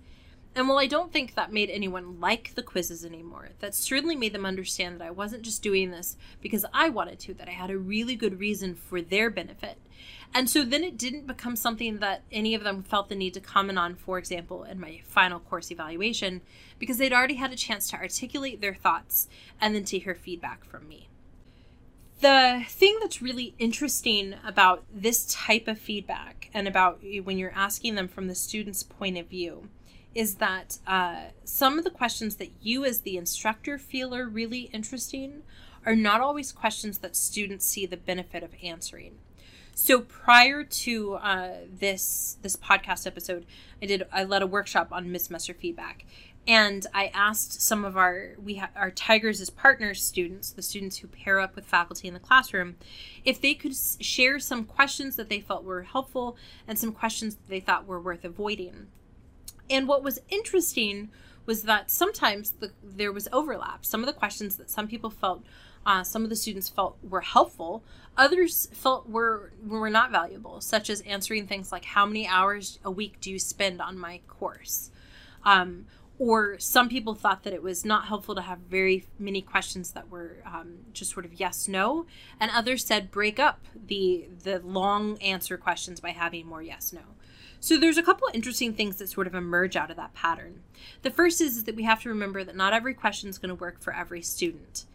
And 0.60 0.68
while 0.68 0.78
I 0.78 0.88
don't 0.88 1.14
think 1.14 1.36
that 1.36 1.54
made 1.54 1.70
anyone 1.70 2.20
like 2.20 2.54
the 2.54 2.62
quizzes 2.62 3.06
anymore, 3.06 3.48
that 3.60 3.74
certainly 3.74 4.18
made 4.18 4.34
them 4.34 4.46
understand 4.46 5.00
that 5.00 5.08
I 5.08 5.10
wasn't 5.10 5.44
just 5.44 5.64
doing 5.64 5.90
this 5.90 6.18
because 6.42 6.66
I 6.74 6.90
wanted 6.90 7.18
to, 7.20 7.34
that 7.36 7.48
I 7.48 7.52
had 7.52 7.70
a 7.70 7.78
really 7.78 8.18
good 8.18 8.42
reason 8.42 8.76
for 8.76 9.02
their 9.02 9.30
benefit. 9.30 9.78
And 10.34 10.50
so 10.50 10.66
then 10.66 10.84
it 10.84 10.98
didn't 10.98 11.28
become 11.28 11.56
something 11.56 12.00
that 12.00 12.24
any 12.30 12.56
of 12.56 12.66
them 12.66 12.84
felt 12.84 13.08
the 13.08 13.16
need 13.16 13.36
to 13.36 13.40
comment 13.40 13.80
on, 13.80 13.96
for 13.96 14.18
example, 14.18 14.66
in 14.66 14.82
my 14.82 15.00
final 15.06 15.40
course 15.40 15.72
evaluation, 15.72 16.42
because 16.78 16.98
they'd 16.98 17.14
already 17.14 17.36
had 17.36 17.54
a 17.54 17.56
chance 17.56 17.90
to 17.92 17.96
articulate 17.96 18.60
their 18.60 18.76
thoughts 18.76 19.30
and 19.62 19.74
then 19.74 19.86
to 19.86 19.98
hear 19.98 20.14
feedback 20.14 20.66
from 20.66 20.90
me. 20.90 21.08
The 22.20 22.66
thing 22.68 22.98
that's 23.00 23.22
really 23.22 23.56
interesting 23.60 24.36
about 24.46 24.84
this 24.94 25.26
type 25.34 25.70
of 25.70 25.80
feedback 25.80 26.50
and 26.54 26.68
about 26.68 27.00
when 27.24 27.38
you're 27.38 27.54
asking 27.56 27.96
them 27.96 28.10
from 28.10 28.28
the 28.28 28.36
student's 28.36 28.84
point 28.84 29.18
of 29.18 29.28
view 29.28 29.70
is 30.16 30.36
that 30.36 30.80
uh, 30.88 31.26
some 31.44 31.78
of 31.78 31.84
the 31.84 31.90
questions 31.90 32.38
that 32.38 32.52
you 32.62 32.84
as 32.84 33.02
the 33.02 33.18
instructor 33.18 33.78
feel 33.78 34.16
are 34.16 34.28
really 34.28 34.62
interesting 34.74 35.44
are 35.86 35.96
not 35.96 36.22
always 36.22 36.52
questions 36.52 37.00
that 37.00 37.16
students 37.16 37.66
see 37.66 37.86
the 37.86 37.98
benefit 37.98 38.44
of 38.44 38.52
answering. 38.64 39.18
So 39.74 40.02
prior 40.02 40.64
to 40.64 41.14
uh, 41.14 41.52
this 41.72 42.38
this 42.42 42.58
podcast 42.58 43.08
episode, 43.08 43.46
I 43.82 43.86
did 43.86 44.06
I 44.12 44.26
led 44.26 44.42
a 44.42 44.48
workshop 44.48 44.90
on 44.92 45.10
mid 45.10 45.22
semester 45.22 45.54
feedback, 45.54 46.06
and 46.46 46.86
I 46.94 47.12
asked 47.14 47.62
some 47.62 47.86
of 47.86 47.96
our 47.96 48.36
we 48.44 48.56
ha- 48.56 48.72
our 48.76 48.92
Tigers 48.92 49.40
as 49.40 49.50
partners 49.50 50.04
students, 50.04 50.52
the 50.52 50.62
students 50.62 50.98
who 50.98 51.08
pair 51.08 51.40
up 51.40 51.56
with 51.56 51.66
faculty 51.66 52.10
in 52.10 52.14
the 52.14 52.20
classroom, 52.20 52.76
if 53.24 53.40
they 53.40 53.54
could 53.54 53.74
share 53.74 54.38
some 54.38 54.66
questions 54.66 55.16
that 55.16 55.30
they 55.30 55.40
felt 55.40 55.64
were 55.64 55.84
helpful 55.84 56.36
and 56.68 56.78
some 56.78 56.92
questions 56.92 57.36
that 57.36 57.48
they 57.48 57.62
thought 57.62 57.88
were 57.88 58.02
worth 58.02 58.26
avoiding. 58.26 58.88
And 59.70 59.88
what 59.88 60.04
was 60.04 60.20
interesting 60.30 61.10
was 61.46 61.64
that 61.64 61.90
sometimes 61.90 62.52
the, 62.52 62.72
there 62.84 63.12
was 63.12 63.28
overlap. 63.32 63.86
Some 63.86 64.02
of 64.02 64.08
the 64.08 64.14
questions 64.14 64.58
that 64.58 64.70
some 64.70 64.88
people 64.88 65.10
felt, 65.10 65.44
uh, 65.86 66.04
some 66.04 66.24
of 66.24 66.30
the 66.30 66.36
students 66.36 66.70
felt 66.70 66.98
were 67.02 67.22
helpful, 67.22 67.84
others 68.18 68.68
felt 68.72 69.10
were 69.10 69.52
were 69.66 69.90
not 69.90 70.12
valuable, 70.12 70.62
such 70.62 70.90
as 70.90 71.02
answering 71.02 71.48
things 71.48 71.72
like, 71.72 71.86
"How 71.86 72.06
many 72.06 72.28
hours 72.28 72.80
a 72.84 72.92
week 72.92 73.20
do 73.22 73.32
you 73.32 73.40
spend 73.40 73.82
on 73.82 73.98
my 73.98 74.20
course?" 74.28 74.92
Um, 75.44 75.88
or 76.20 76.60
some 76.60 76.90
people 76.90 77.16
thought 77.16 77.44
that 77.44 77.54
it 77.54 77.64
was 77.64 77.86
not 77.86 78.06
helpful 78.06 78.36
to 78.36 78.42
have 78.42 78.60
very 78.60 79.06
many 79.18 79.42
questions 79.42 79.92
that 79.92 80.10
were 80.10 80.44
um, 80.46 80.80
just 80.92 81.12
sort 81.12 81.26
of 81.26 81.40
yes 81.40 81.68
no 81.68 82.06
and 82.40 82.52
others 82.54 82.86
said 82.86 83.10
break 83.10 83.40
up 83.40 83.62
the 83.88 84.28
the 84.44 84.60
long 84.60 85.18
answer 85.22 85.58
questions 85.58 86.02
by 86.02 86.10
having 86.10 86.46
more 86.46 86.62
yes 86.62 86.92
no 86.94 87.02
so 87.60 87.78
there's 87.78 87.98
a 87.98 88.04
couple 88.04 88.28
interesting 88.34 88.74
things 88.74 88.98
that 88.98 89.10
sort 89.10 89.28
of 89.28 89.36
emerge 89.36 89.76
out 89.76 89.92
of 89.92 89.98
that 89.98 90.14
pattern. 90.14 90.62
The 91.02 91.12
first 91.12 91.42
is, 91.42 91.58
is 91.58 91.64
that 91.66 91.76
we 91.76 91.84
have 91.84 92.02
to 92.04 92.10
remember 92.10 92.44
that 92.44 92.56
not 92.56 92.74
every 92.74 92.94
question 92.94 93.30
is 93.30 93.38
going 93.38 93.50
to 93.50 93.56
work 93.56 93.82
for 93.82 93.94
every 93.94 94.22
student. 94.22 94.86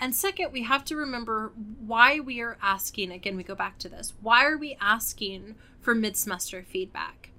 And 0.00 0.14
second 0.14 0.52
we 0.52 0.62
have 0.62 0.84
to 0.86 0.96
remember 0.96 1.52
why 1.84 2.20
we 2.20 2.40
are 2.40 2.58
asking 2.62 3.10
again 3.10 3.36
we 3.36 3.42
go 3.42 3.54
back 3.54 3.78
to 3.78 3.88
this 3.88 4.14
why 4.20 4.44
are 4.44 4.56
we 4.56 4.76
asking 4.80 5.56
for 5.80 5.94
mid-semester 5.94 6.62
feedback? 6.62 7.30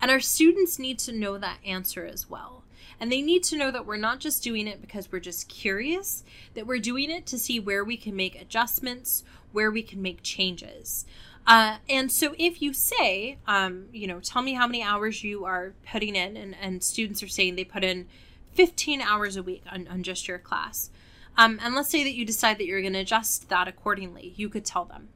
And 0.00 0.10
our 0.10 0.20
students 0.20 0.78
need 0.78 0.98
to 1.00 1.12
know 1.12 1.38
that 1.38 1.58
answer 1.64 2.04
as 2.04 2.28
well. 2.28 2.64
And 3.00 3.12
they 3.12 3.22
need 3.22 3.42
to 3.44 3.56
know 3.56 3.70
that 3.70 3.86
we're 3.86 3.96
not 3.96 4.20
just 4.20 4.42
doing 4.42 4.66
it 4.66 4.80
because 4.80 5.10
we're 5.10 5.20
just 5.20 5.48
curious, 5.48 6.24
that 6.54 6.66
we're 6.66 6.78
doing 6.78 7.10
it 7.10 7.26
to 7.26 7.38
see 7.38 7.60
where 7.60 7.84
we 7.84 7.96
can 7.96 8.16
make 8.16 8.40
adjustments, 8.40 9.24
where 9.52 9.70
we 9.70 9.82
can 9.82 10.00
make 10.00 10.22
changes. 10.22 11.04
Uh, 11.46 11.76
and 11.88 12.10
so 12.10 12.34
if 12.38 12.60
you 12.60 12.72
say, 12.72 13.38
um, 13.46 13.86
you 13.92 14.06
know, 14.06 14.18
tell 14.20 14.42
me 14.42 14.54
how 14.54 14.66
many 14.66 14.82
hours 14.82 15.22
you 15.22 15.44
are 15.44 15.74
putting 15.90 16.16
in, 16.16 16.36
and, 16.36 16.56
and 16.60 16.82
students 16.82 17.22
are 17.22 17.28
saying 17.28 17.54
they 17.54 17.64
put 17.64 17.84
in 17.84 18.06
15 18.54 19.00
hours 19.00 19.36
a 19.36 19.42
week 19.42 19.62
on, 19.70 19.86
on 19.88 20.02
just 20.02 20.26
your 20.26 20.38
class. 20.38 20.90
Um, 21.38 21.60
and 21.62 21.74
let's 21.74 21.90
say 21.90 22.02
that 22.02 22.14
you 22.14 22.24
decide 22.24 22.58
that 22.58 22.66
you're 22.66 22.80
going 22.80 22.94
to 22.94 23.00
adjust 23.00 23.48
that 23.50 23.68
accordingly. 23.68 24.32
You 24.36 24.48
could 24.48 24.64
tell 24.64 24.86
them, 24.86 25.08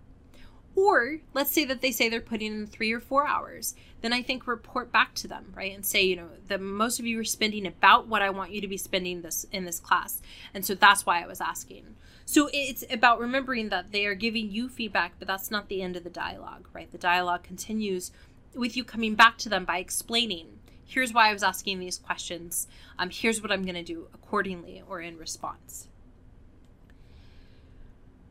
or 0.76 1.18
let's 1.34 1.50
say 1.50 1.64
that 1.64 1.80
they 1.80 1.90
say 1.90 2.08
they're 2.08 2.20
putting 2.20 2.52
in 2.52 2.66
three 2.66 2.92
or 2.92 3.00
four 3.00 3.26
hours. 3.26 3.74
Then 4.02 4.12
I 4.12 4.22
think 4.22 4.46
report 4.46 4.92
back 4.92 5.14
to 5.16 5.28
them, 5.28 5.52
right? 5.54 5.74
And 5.74 5.84
say, 5.84 6.02
you 6.02 6.16
know, 6.16 6.28
the 6.48 6.58
most 6.58 7.00
of 7.00 7.06
you 7.06 7.18
are 7.20 7.24
spending 7.24 7.66
about 7.66 8.06
what 8.06 8.22
I 8.22 8.30
want 8.30 8.52
you 8.52 8.60
to 8.60 8.68
be 8.68 8.76
spending 8.76 9.22
this 9.22 9.46
in 9.50 9.64
this 9.64 9.80
class. 9.80 10.20
And 10.54 10.64
so 10.64 10.74
that's 10.74 11.04
why 11.04 11.22
I 11.22 11.26
was 11.26 11.40
asking. 11.40 11.96
So 12.30 12.48
it's 12.52 12.84
about 12.88 13.18
remembering 13.18 13.70
that 13.70 13.90
they 13.90 14.06
are 14.06 14.14
giving 14.14 14.52
you 14.52 14.68
feedback, 14.68 15.14
but 15.18 15.26
that's 15.26 15.50
not 15.50 15.68
the 15.68 15.82
end 15.82 15.96
of 15.96 16.04
the 16.04 16.10
dialogue, 16.10 16.68
right? 16.72 16.88
The 16.88 16.96
dialogue 16.96 17.42
continues 17.42 18.12
with 18.54 18.76
you 18.76 18.84
coming 18.84 19.16
back 19.16 19.36
to 19.38 19.48
them 19.48 19.64
by 19.64 19.78
explaining 19.78 20.60
here's 20.84 21.12
why 21.12 21.28
I 21.28 21.32
was 21.32 21.42
asking 21.42 21.80
these 21.80 21.98
questions. 21.98 22.68
Um, 23.00 23.10
here's 23.10 23.42
what 23.42 23.50
I'm 23.50 23.64
going 23.64 23.74
to 23.74 23.82
do 23.82 24.06
accordingly 24.14 24.80
or 24.88 25.00
in 25.00 25.18
response. 25.18 25.88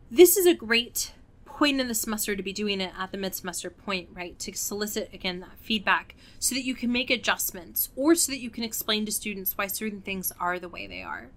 This 0.09 0.37
is 0.37 0.45
a 0.45 0.53
great 0.53 1.11
point 1.43 1.81
in 1.81 1.89
the 1.89 1.93
semester 1.93 2.37
to 2.37 2.41
be 2.41 2.53
doing 2.53 2.79
it 2.79 2.93
at 2.97 3.11
the 3.11 3.17
mid 3.17 3.35
semester 3.35 3.69
point, 3.69 4.07
right? 4.13 4.39
To 4.39 4.53
solicit 4.53 5.09
again 5.13 5.41
that 5.41 5.57
feedback 5.59 6.15
so 6.39 6.55
that 6.55 6.63
you 6.63 6.73
can 6.73 6.89
make 6.89 7.09
adjustments 7.09 7.89
or 7.97 8.15
so 8.15 8.31
that 8.31 8.39
you 8.39 8.49
can 8.49 8.63
explain 8.63 9.05
to 9.07 9.11
students 9.11 9.57
why 9.57 9.67
certain 9.67 9.99
things 9.99 10.31
are 10.39 10.57
the 10.57 10.69
way 10.69 10.87
they 10.87 11.03
are. 11.03 11.31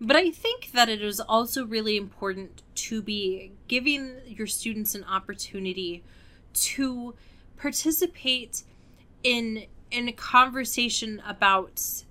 But 0.00 0.16
I 0.16 0.30
think 0.30 0.72
that 0.72 0.88
it 0.88 1.02
is 1.02 1.20
also 1.20 1.64
really 1.64 1.96
important 1.96 2.62
to 2.74 3.02
be 3.02 3.52
giving 3.68 4.16
your 4.26 4.46
students 4.46 4.94
an 4.94 5.04
opportunity 5.04 6.02
to 6.54 7.14
participate 7.56 8.64
in 9.22 9.66
in 9.90 10.08
a 10.08 10.12
conversation 10.12 11.22
about 11.26 12.04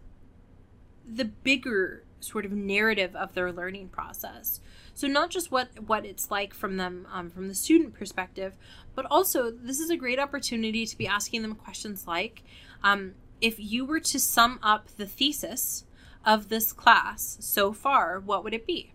the 1.05 1.25
bigger 1.25 2.03
sort 2.19 2.45
of 2.45 2.51
narrative 2.51 3.15
of 3.15 3.33
their 3.33 3.51
learning 3.51 3.89
process. 3.89 4.61
So 4.93 5.07
not 5.07 5.29
just 5.29 5.51
what 5.51 5.69
what 5.87 6.05
it's 6.05 6.31
like 6.31 6.53
from 6.53 6.77
them 6.77 7.07
um, 7.11 7.29
from 7.29 7.47
the 7.47 7.55
student 7.55 7.93
perspective, 7.93 8.55
but 8.95 9.05
also 9.09 9.51
this 9.51 9.79
is 9.79 9.89
a 9.89 9.97
great 9.97 10.19
opportunity 10.19 10.85
to 10.85 10.97
be 10.97 11.07
asking 11.07 11.41
them 11.41 11.55
questions 11.55 12.07
like, 12.07 12.43
um, 12.83 13.13
if 13.41 13.59
you 13.59 13.85
were 13.85 13.99
to 13.99 14.19
sum 14.19 14.59
up 14.61 14.87
the 14.97 15.07
thesis 15.07 15.85
of 16.25 16.49
this 16.49 16.71
class 16.71 17.37
so 17.39 17.73
far, 17.73 18.19
what 18.19 18.43
would 18.43 18.53
it 18.53 18.67
be? 18.67 18.93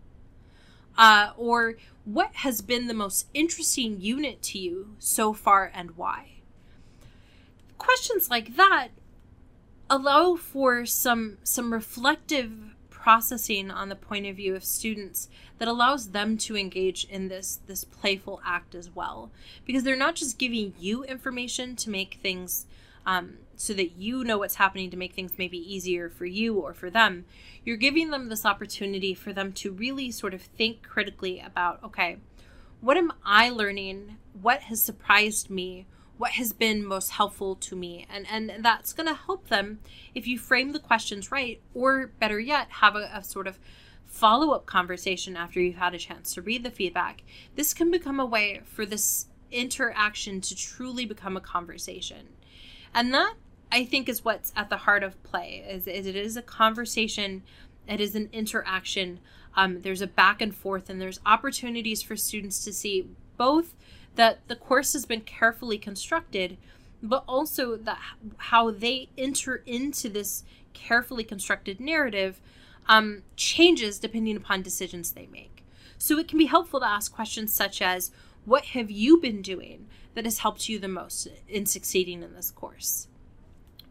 Uh, 0.97 1.30
or 1.37 1.76
what 2.04 2.30
has 2.37 2.61
been 2.61 2.87
the 2.87 2.95
most 2.95 3.26
interesting 3.35 4.00
unit 4.00 4.42
to 4.42 4.59
you 4.59 4.95
so 4.99 5.33
far 5.33 5.71
and 5.75 5.97
why? 5.97 6.30
Questions 7.78 8.30
like 8.30 8.56
that 8.56 8.88
allow 9.88 10.35
for 10.35 10.85
some 10.85 11.38
some 11.45 11.73
reflective 11.73 12.52
processing 12.90 13.71
on 13.71 13.88
the 13.88 13.95
point 13.95 14.26
of 14.26 14.35
view 14.35 14.56
of 14.56 14.64
students 14.64 15.28
that 15.59 15.68
allows 15.68 16.09
them 16.09 16.37
to 16.37 16.56
engage 16.56 17.04
in 17.04 17.28
this 17.28 17.61
this 17.66 17.85
playful 17.85 18.40
act 18.45 18.75
as 18.75 18.90
well 18.95 19.30
because 19.64 19.85
they're 19.85 19.95
not 19.95 20.16
just 20.16 20.38
giving 20.38 20.75
you 20.78 21.04
information 21.04 21.76
to 21.76 21.88
make 21.88 22.18
things 22.21 22.66
um, 23.07 23.39
so 23.57 23.73
that 23.73 23.93
you 23.93 24.23
know 24.23 24.37
what's 24.37 24.57
happening 24.57 24.91
to 24.91 24.97
make 24.97 25.15
things 25.15 25.33
maybe 25.39 25.57
easier 25.57 26.11
for 26.11 26.27
you 26.27 26.59
or 26.59 26.75
for 26.75 26.91
them 26.91 27.25
you're 27.65 27.77
giving 27.77 28.11
them 28.11 28.29
this 28.29 28.45
opportunity 28.45 29.15
for 29.15 29.33
them 29.33 29.53
to 29.53 29.73
really 29.73 30.11
sort 30.11 30.35
of 30.35 30.43
think 30.43 30.83
critically 30.83 31.41
about 31.41 31.83
okay 31.83 32.19
what 32.81 32.97
am 32.97 33.13
i 33.25 33.49
learning? 33.49 34.19
What 34.41 34.61
has 34.63 34.83
surprised 34.83 35.51
me? 35.51 35.87
What 36.19 36.33
has 36.33 36.53
been 36.53 36.85
most 36.85 37.11
helpful 37.11 37.57
to 37.57 37.77
me? 37.77 38.07
And 38.09 38.27
and 38.31 38.65
that's 38.65 38.93
going 38.93 39.09
to 39.09 39.15
help 39.15 39.49
them 39.49 39.81
if 40.15 40.27
you 40.27 40.39
frame 40.39 40.73
the 40.73 40.79
questions 40.79 41.33
right 41.33 41.61
or 41.75 42.09
better 42.21 42.39
yet 42.39 42.69
have 42.71 42.95
a, 42.95 43.11
a 43.13 43.25
sort 43.25 43.47
of 43.47 43.59
follow-up 44.05 44.67
conversation 44.67 45.37
after 45.37 45.61
you've 45.61 45.77
had 45.77 45.95
a 45.95 45.99
chance 45.99 46.33
to 46.35 46.43
read 46.43 46.63
the 46.63 46.71
feedback. 46.71 47.23
This 47.55 47.75
can 47.75 47.91
become 47.91 48.21
a 48.21 48.25
way 48.25 48.61
for 48.65 48.87
this 48.87 49.27
interaction 49.51 50.41
to 50.41 50.55
truly 50.55 51.07
become 51.07 51.37
a 51.37 51.41
conversation 51.41 52.29
and 52.95 53.12
that 53.12 53.35
i 53.71 53.85
think 53.85 54.09
is 54.09 54.25
what's 54.25 54.52
at 54.57 54.71
the 54.71 54.78
heart 54.78 55.02
of 55.02 55.23
play 55.23 55.64
is, 55.69 55.87
is 55.87 56.07
it 56.07 56.16
is 56.16 56.37
a 56.37 56.43
conversation 56.43 57.43
it 57.88 58.00
is 58.00 58.14
an 58.14 58.28
interaction 58.33 59.21
um, 59.57 59.81
there's 59.81 60.02
a 60.02 60.07
back 60.07 60.43
and 60.43 60.55
forth 60.55 60.90
and 60.90 61.00
there's 61.00 61.21
opportunities 61.25 62.02
for 62.02 62.14
students 62.14 62.62
to 62.64 62.73
see 62.73 63.09
both 63.37 63.75
that 64.16 64.47
the 64.49 64.57
course 64.57 64.93
has 64.93 65.07
been 65.07 65.21
carefully 65.21 65.78
constructed, 65.78 66.59
but 67.02 67.25
also 67.28 67.76
that 67.76 67.99
how 68.37 68.71
they 68.71 69.09
enter 69.16 69.62
into 69.66 70.09
this 70.09 70.45
carefully 70.73 71.25
constructed 71.25 71.81
narrative 71.81 72.40
um, 72.88 73.23
changes 73.37 73.99
depending 73.99 74.37
upon 74.37 74.62
decisions 74.62 75.12
they 75.12 75.26
make. 75.26 75.64
So 75.99 76.19
it 76.19 76.28
can 76.28 76.38
be 76.38 76.47
helpful 76.47 76.81
to 76.81 76.88
ask 76.88 77.12
questions 77.12 77.52
such 77.52 77.81
as, 77.81 78.11
What 78.47 78.67
have 78.67 78.93
you 78.93 79.19
been 79.21 79.43
doing 79.43 79.88
that 80.15 80.25
has 80.25 80.38
helped 80.38 80.69
you 80.69 80.79
the 80.79 80.88
most 80.88 81.26
in 81.49 81.67
succeeding 81.67 82.23
in 82.23 82.33
this 82.33 82.53
course? 82.53 83.09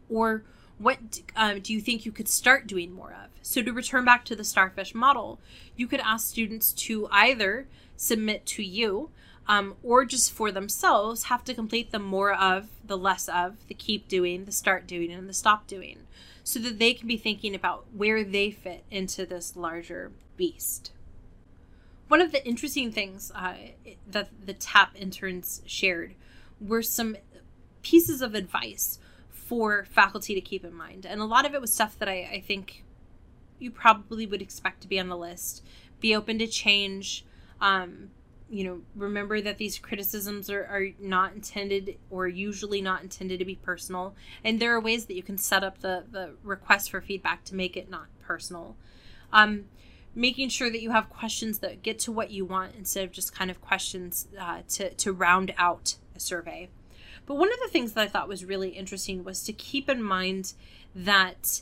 Or 0.08 0.44
what 0.78 1.20
um, 1.36 1.60
do 1.60 1.74
you 1.74 1.80
think 1.80 2.06
you 2.06 2.10
could 2.10 2.26
start 2.26 2.66
doing 2.66 2.90
more 2.90 3.12
of? 3.12 3.30
So, 3.42 3.62
to 3.62 3.72
return 3.72 4.06
back 4.06 4.24
to 4.24 4.34
the 4.34 4.44
starfish 4.44 4.94
model, 4.94 5.38
you 5.76 5.86
could 5.86 6.00
ask 6.00 6.26
students 6.26 6.72
to 6.72 7.06
either 7.10 7.68
submit 7.96 8.46
to 8.46 8.62
you 8.62 9.10
um, 9.46 9.76
or 9.82 10.06
just 10.06 10.32
for 10.32 10.50
themselves 10.50 11.24
have 11.24 11.44
to 11.44 11.54
complete 11.54 11.92
the 11.92 11.98
more 11.98 12.32
of, 12.32 12.68
the 12.82 12.96
less 12.98 13.28
of, 13.28 13.56
the 13.68 13.74
keep 13.74 14.08
doing, 14.08 14.46
the 14.46 14.52
start 14.52 14.86
doing, 14.86 15.12
and 15.12 15.28
the 15.28 15.34
stop 15.34 15.66
doing, 15.66 15.98
so 16.42 16.58
that 16.60 16.78
they 16.78 16.94
can 16.94 17.06
be 17.06 17.18
thinking 17.18 17.54
about 17.54 17.84
where 17.94 18.24
they 18.24 18.50
fit 18.50 18.84
into 18.90 19.26
this 19.26 19.54
larger 19.54 20.12
beast. 20.38 20.92
One 22.08 22.20
of 22.20 22.32
the 22.32 22.46
interesting 22.46 22.92
things 22.92 23.32
uh, 23.34 23.54
that 24.08 24.30
the 24.44 24.54
TAP 24.54 24.90
interns 24.94 25.62
shared 25.66 26.14
were 26.60 26.82
some 26.82 27.16
pieces 27.82 28.22
of 28.22 28.34
advice 28.34 28.98
for 29.30 29.86
faculty 29.90 30.34
to 30.34 30.40
keep 30.40 30.64
in 30.64 30.74
mind. 30.74 31.06
And 31.06 31.20
a 31.20 31.24
lot 31.24 31.46
of 31.46 31.54
it 31.54 31.60
was 31.60 31.72
stuff 31.72 31.98
that 31.98 32.08
I, 32.08 32.28
I 32.32 32.44
think 32.46 32.84
you 33.58 33.70
probably 33.70 34.26
would 34.26 34.42
expect 34.42 34.80
to 34.82 34.88
be 34.88 34.98
on 34.98 35.08
the 35.08 35.16
list. 35.16 35.64
Be 36.00 36.14
open 36.14 36.38
to 36.38 36.46
change, 36.46 37.24
um, 37.60 38.10
you 38.48 38.64
know, 38.64 38.80
remember 38.94 39.40
that 39.40 39.58
these 39.58 39.78
criticisms 39.78 40.48
are, 40.50 40.64
are 40.64 40.88
not 41.00 41.32
intended 41.32 41.96
or 42.10 42.28
usually 42.28 42.80
not 42.80 43.02
intended 43.02 43.38
to 43.38 43.44
be 43.44 43.56
personal. 43.56 44.14
And 44.44 44.60
there 44.60 44.74
are 44.74 44.80
ways 44.80 45.06
that 45.06 45.14
you 45.14 45.22
can 45.22 45.38
set 45.38 45.64
up 45.64 45.80
the, 45.80 46.04
the 46.10 46.34
request 46.44 46.90
for 46.90 47.00
feedback 47.00 47.44
to 47.44 47.54
make 47.54 47.76
it 47.76 47.90
not 47.90 48.06
personal. 48.20 48.76
Um, 49.32 49.64
making 50.16 50.48
sure 50.48 50.70
that 50.70 50.80
you 50.80 50.90
have 50.90 51.10
questions 51.10 51.58
that 51.58 51.82
get 51.82 51.98
to 52.00 52.10
what 52.10 52.30
you 52.30 52.44
want 52.44 52.74
instead 52.76 53.04
of 53.04 53.12
just 53.12 53.34
kind 53.34 53.50
of 53.50 53.60
questions 53.60 54.26
uh, 54.40 54.62
to, 54.66 54.92
to 54.94 55.12
round 55.12 55.54
out 55.58 55.96
a 56.16 56.20
survey. 56.20 56.68
But 57.26 57.36
one 57.36 57.52
of 57.52 57.58
the 57.62 57.68
things 57.68 57.92
that 57.92 58.00
I 58.00 58.08
thought 58.08 58.26
was 58.26 58.44
really 58.44 58.70
interesting 58.70 59.22
was 59.22 59.42
to 59.44 59.52
keep 59.52 59.90
in 59.90 60.02
mind 60.02 60.54
that 60.94 61.60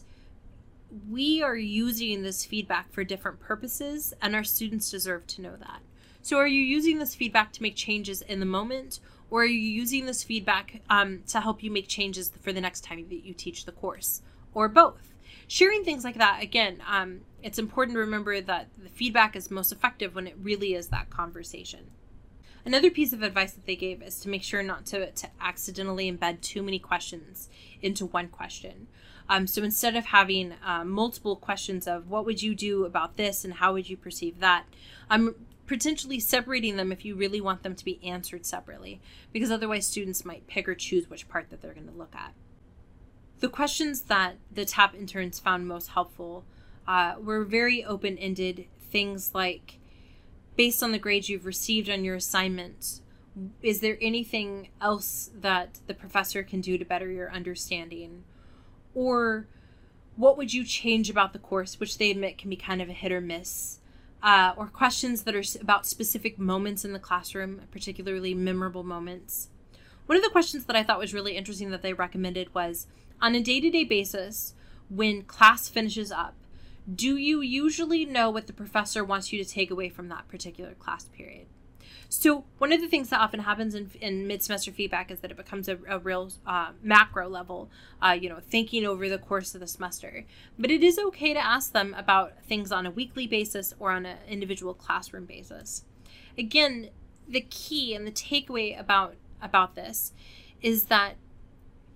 we 1.11 1.43
are 1.43 1.57
using 1.57 2.23
this 2.23 2.45
feedback 2.45 2.93
for 2.93 3.03
different 3.03 3.41
purposes, 3.41 4.15
and 4.23 4.37
our 4.37 4.45
students 4.45 4.91
deserve 4.91 5.27
to 5.27 5.43
know 5.43 5.57
that. 5.57 5.81
So, 6.23 6.39
are 6.39 6.47
you 6.47 6.63
using 6.63 6.99
this 6.99 7.15
feedback 7.15 7.53
to 7.55 7.63
make 7.63 7.75
changes 7.75 8.23
in 8.23 8.39
the 8.39 8.47
moment, 8.47 9.01
or 9.31 9.43
are 9.43 9.47
you 9.47 9.59
using 9.59 10.07
this 10.07 10.23
feedback 10.23 10.81
um, 10.89 11.25
to 11.29 11.41
help 11.41 11.63
you 11.63 11.71
make 11.71 11.89
changes 11.89 12.31
for 12.41 12.53
the 12.53 12.61
next 12.61 12.85
time 12.85 13.07
that 13.09 13.25
you 13.25 13.35
teach 13.35 13.65
the 13.65 13.73
course, 13.73 14.23
or 14.53 14.69
both? 14.69 15.14
Sharing 15.49 15.85
things 15.85 16.05
like 16.05 16.19
that, 16.19 16.43
again, 16.43 16.83
um, 16.89 17.21
it's 17.43 17.59
important 17.59 17.95
to 17.97 18.01
remember 18.01 18.41
that 18.41 18.69
the 18.83 18.89
feedback 18.89 19.37
is 19.37 19.51
most 19.51 19.73
effective 19.73 20.15
when 20.15 20.27
it 20.27 20.37
really 20.41 20.75
is 20.75 20.89
that 20.89 21.11
conversation. 21.11 21.91
Another 22.67 22.91
piece 22.91 23.13
of 23.13 23.23
advice 23.23 23.53
that 23.53 23.67
they 23.67 23.77
gave 23.77 24.03
is 24.03 24.19
to 24.21 24.31
make 24.31 24.43
sure 24.43 24.63
not 24.63 24.87
to, 24.87 25.11
to 25.11 25.29
accidentally 25.41 26.11
embed 26.11 26.41
too 26.41 26.63
many 26.63 26.79
questions 26.79 27.51
into 27.83 28.07
one 28.07 28.29
question. 28.29 28.87
Um, 29.29 29.47
so 29.47 29.63
instead 29.63 29.97
of 29.97 30.07
having 30.07 30.55
uh, 30.65 30.85
multiple 30.85 31.37
questions 31.37 31.87
of 31.87 32.09
what 32.09 32.25
would 32.25 32.43
you 32.43 32.55
do 32.55 32.85
about 32.85 33.17
this 33.17 33.45
and 33.45 33.55
how 33.55 33.75
would 33.75 33.89
you 33.89 33.97
perceive 33.97 34.41
that, 34.41 34.65
I'm 35.11 35.35
potentially 35.67 36.21
separating 36.21 36.77
them 36.77 36.93
if 36.93 37.05
you 37.05 37.15
really 37.15 37.41
want 37.41 37.63
them 37.63 37.75
to 37.75 37.85
be 37.85 38.03
answered 38.05 38.45
separately, 38.45 39.01
because 39.33 39.51
otherwise 39.51 39.87
students 39.87 40.25
might 40.25 40.47
pick 40.47 40.69
or 40.69 40.75
choose 40.75 41.09
which 41.09 41.29
part 41.29 41.51
that 41.51 41.63
they're 41.63 41.75
going 41.75 41.89
to 41.89 41.93
look 41.95 42.15
at. 42.15 42.35
The 43.41 43.49
questions 43.49 44.03
that 44.03 44.37
the 44.51 44.65
TAP 44.65 44.95
interns 44.95 45.39
found 45.39 45.69
most 45.69 45.89
helpful 45.89 46.45
uh, 46.87 47.15
were 47.21 47.45
very 47.45 47.85
open 47.85 48.17
ended 48.19 48.67
things 48.91 49.35
like 49.35 49.79
based 50.57 50.83
on 50.83 50.93
the 50.93 50.99
grades 50.99 51.29
you've 51.29 51.47
received 51.47 51.91
on 51.91 52.05
your 52.05 52.15
assignment, 52.15 53.01
is 53.63 53.81
there 53.81 53.99
anything 54.01 54.69
else 54.81 55.31
that 55.35 55.81
the 55.87 55.95
professor 55.95 56.43
can 56.43 56.61
do 56.61 56.79
to 56.79 56.85
better 56.85 57.11
your 57.11 57.33
understanding? 57.33 58.25
Or 58.95 59.49
what 60.17 60.37
would 60.37 60.55
you 60.55 60.65
change 60.65 61.11
about 61.11 61.33
the 61.33 61.39
course, 61.39 61.81
which 61.81 61.99
they 61.99 62.11
admit 62.11 62.39
can 62.39 62.51
be 62.51 62.57
kind 62.57 62.81
of 62.81 62.89
a 62.89 62.93
hit 62.93 63.11
or 63.11 63.21
miss? 63.21 63.81
Uh, 64.23 64.55
or 64.57 64.69
questions 64.69 65.25
that 65.25 65.35
are 65.35 65.43
about 65.61 65.87
specific 65.87 66.39
moments 66.39 66.85
in 66.85 66.93
the 66.93 66.99
classroom, 66.99 67.61
particularly 67.71 68.33
memorable 68.33 68.85
moments. 68.85 69.49
One 70.07 70.17
of 70.17 70.23
the 70.23 70.31
questions 70.31 70.65
that 70.67 70.77
I 70.77 70.83
thought 70.83 70.99
was 70.99 71.13
really 71.13 71.37
interesting 71.37 71.71
that 71.71 71.83
they 71.83 71.93
recommended 71.93 72.55
was 72.55 72.87
on 73.21 73.35
a 73.35 73.41
day 73.41 73.61
to 73.61 73.71
day 73.71 73.85
basis, 73.85 74.55
when 74.89 75.23
class 75.23 75.69
finishes 75.69 76.13
up, 76.13 76.35
do 76.93 77.17
you 77.17 77.41
usually 77.41 78.05
know 78.05 78.29
what 78.31 78.47
the 78.47 78.53
professor 78.53 79.03
wants 79.03 79.33
you 79.33 79.43
to 79.43 79.51
take 79.51 79.71
away 79.71 79.89
from 79.89 80.09
that 80.09 80.29
particular 80.29 80.75
class 80.75 81.05
period? 81.05 81.47
So, 82.11 82.45
one 82.59 82.73
of 82.73 82.81
the 82.81 82.87
things 82.87 83.09
that 83.09 83.21
often 83.21 83.41
happens 83.41 83.75
in, 83.75 83.91
in 84.01 84.27
mid 84.27 84.43
semester 84.43 84.71
feedback 84.71 85.11
is 85.11 85.21
that 85.21 85.31
it 85.31 85.37
becomes 85.37 85.69
a, 85.69 85.79
a 85.89 85.99
real 85.99 86.31
uh, 86.47 86.71
macro 86.83 87.29
level, 87.29 87.71
uh, 88.01 88.11
you 88.11 88.29
know, 88.29 88.39
thinking 88.41 88.87
over 88.87 89.09
the 89.09 89.19
course 89.19 89.55
of 89.55 89.61
the 89.61 89.67
semester. 89.67 90.25
But 90.59 90.71
it 90.71 90.85
is 90.85 90.99
okay 90.99 91.33
to 91.33 91.45
ask 91.45 91.73
them 91.73 91.95
about 91.99 92.45
things 92.45 92.71
on 92.71 92.87
a 92.87 92.91
weekly 92.91 93.27
basis 93.27 93.75
or 93.81 93.91
on 93.91 94.07
an 94.07 94.19
individual 94.29 94.75
classroom 94.75 95.25
basis. 95.25 95.85
Again, 96.39 96.91
the 97.27 97.41
key 97.41 97.95
and 97.95 98.07
the 98.07 98.13
takeaway 98.13 98.79
about 98.79 99.17
about 99.43 99.75
this 99.75 100.13
is 100.63 100.85
that 100.85 101.17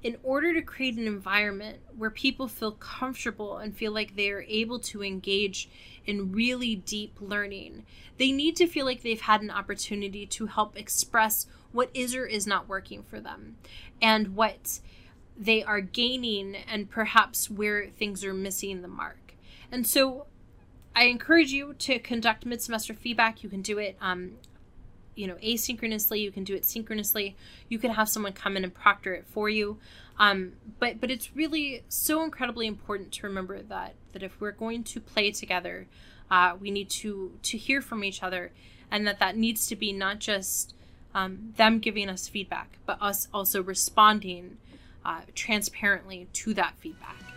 in 0.02 0.16
order 0.22 0.54
to 0.54 0.62
create 0.62 0.96
an 0.96 1.06
environment 1.06 1.78
where 1.96 2.10
people 2.10 2.46
feel 2.46 2.72
comfortable 2.72 3.58
and 3.58 3.76
feel 3.76 3.92
like 3.92 4.14
they 4.14 4.30
are 4.30 4.44
able 4.48 4.78
to 4.78 5.02
engage 5.02 5.68
in 6.06 6.32
really 6.32 6.76
deep 6.76 7.16
learning, 7.20 7.84
they 8.16 8.30
need 8.30 8.54
to 8.56 8.66
feel 8.66 8.84
like 8.84 9.02
they've 9.02 9.22
had 9.22 9.42
an 9.42 9.50
opportunity 9.50 10.24
to 10.24 10.46
help 10.46 10.78
express 10.78 11.46
what 11.72 11.90
is 11.92 12.14
or 12.14 12.26
is 12.26 12.46
not 12.46 12.68
working 12.68 13.02
for 13.02 13.20
them 13.20 13.56
and 14.00 14.36
what 14.36 14.80
they 15.36 15.62
are 15.62 15.80
gaining 15.80 16.54
and 16.54 16.90
perhaps 16.90 17.50
where 17.50 17.88
things 17.88 18.24
are 18.24 18.34
missing 18.34 18.82
the 18.82 18.88
mark. 18.88 19.34
And 19.70 19.86
so 19.86 20.26
I 20.94 21.04
encourage 21.04 21.52
you 21.52 21.74
to 21.74 21.98
conduct 21.98 22.46
mid 22.46 22.62
semester 22.62 22.94
feedback. 22.94 23.42
You 23.42 23.48
can 23.48 23.62
do 23.62 23.78
it 23.78 23.96
um, 24.00 24.32
you 25.18 25.26
know 25.26 25.34
asynchronously 25.36 26.20
you 26.20 26.30
can 26.30 26.44
do 26.44 26.54
it 26.54 26.64
synchronously. 26.64 27.36
You 27.68 27.78
can 27.78 27.90
have 27.92 28.08
someone 28.08 28.32
come 28.32 28.56
in 28.56 28.64
and 28.64 28.72
proctor 28.72 29.14
it 29.14 29.26
for 29.26 29.48
you. 29.48 29.78
Um, 30.18 30.54
but 30.78 31.00
but 31.00 31.10
it's 31.10 31.34
really 31.34 31.82
so 31.88 32.22
incredibly 32.22 32.66
important 32.66 33.12
to 33.12 33.26
remember 33.26 33.62
that 33.62 33.94
that 34.12 34.22
if 34.22 34.40
we're 34.40 34.52
going 34.52 34.84
to 34.84 35.00
play 35.00 35.30
together 35.30 35.86
uh, 36.30 36.56
we 36.60 36.70
need 36.70 36.90
to 36.90 37.32
to 37.42 37.58
hear 37.58 37.80
from 37.80 38.04
each 38.04 38.22
other 38.22 38.52
and 38.90 39.06
that 39.06 39.18
that 39.18 39.36
needs 39.36 39.66
to 39.66 39.76
be 39.76 39.92
not 39.92 40.18
just 40.18 40.74
um, 41.14 41.52
them 41.56 41.78
giving 41.78 42.08
us 42.08 42.28
feedback 42.28 42.78
but 42.86 43.00
us 43.00 43.28
also 43.32 43.62
responding 43.62 44.56
uh, 45.04 45.20
transparently 45.34 46.28
to 46.32 46.52
that 46.54 46.74
feedback 46.78 47.27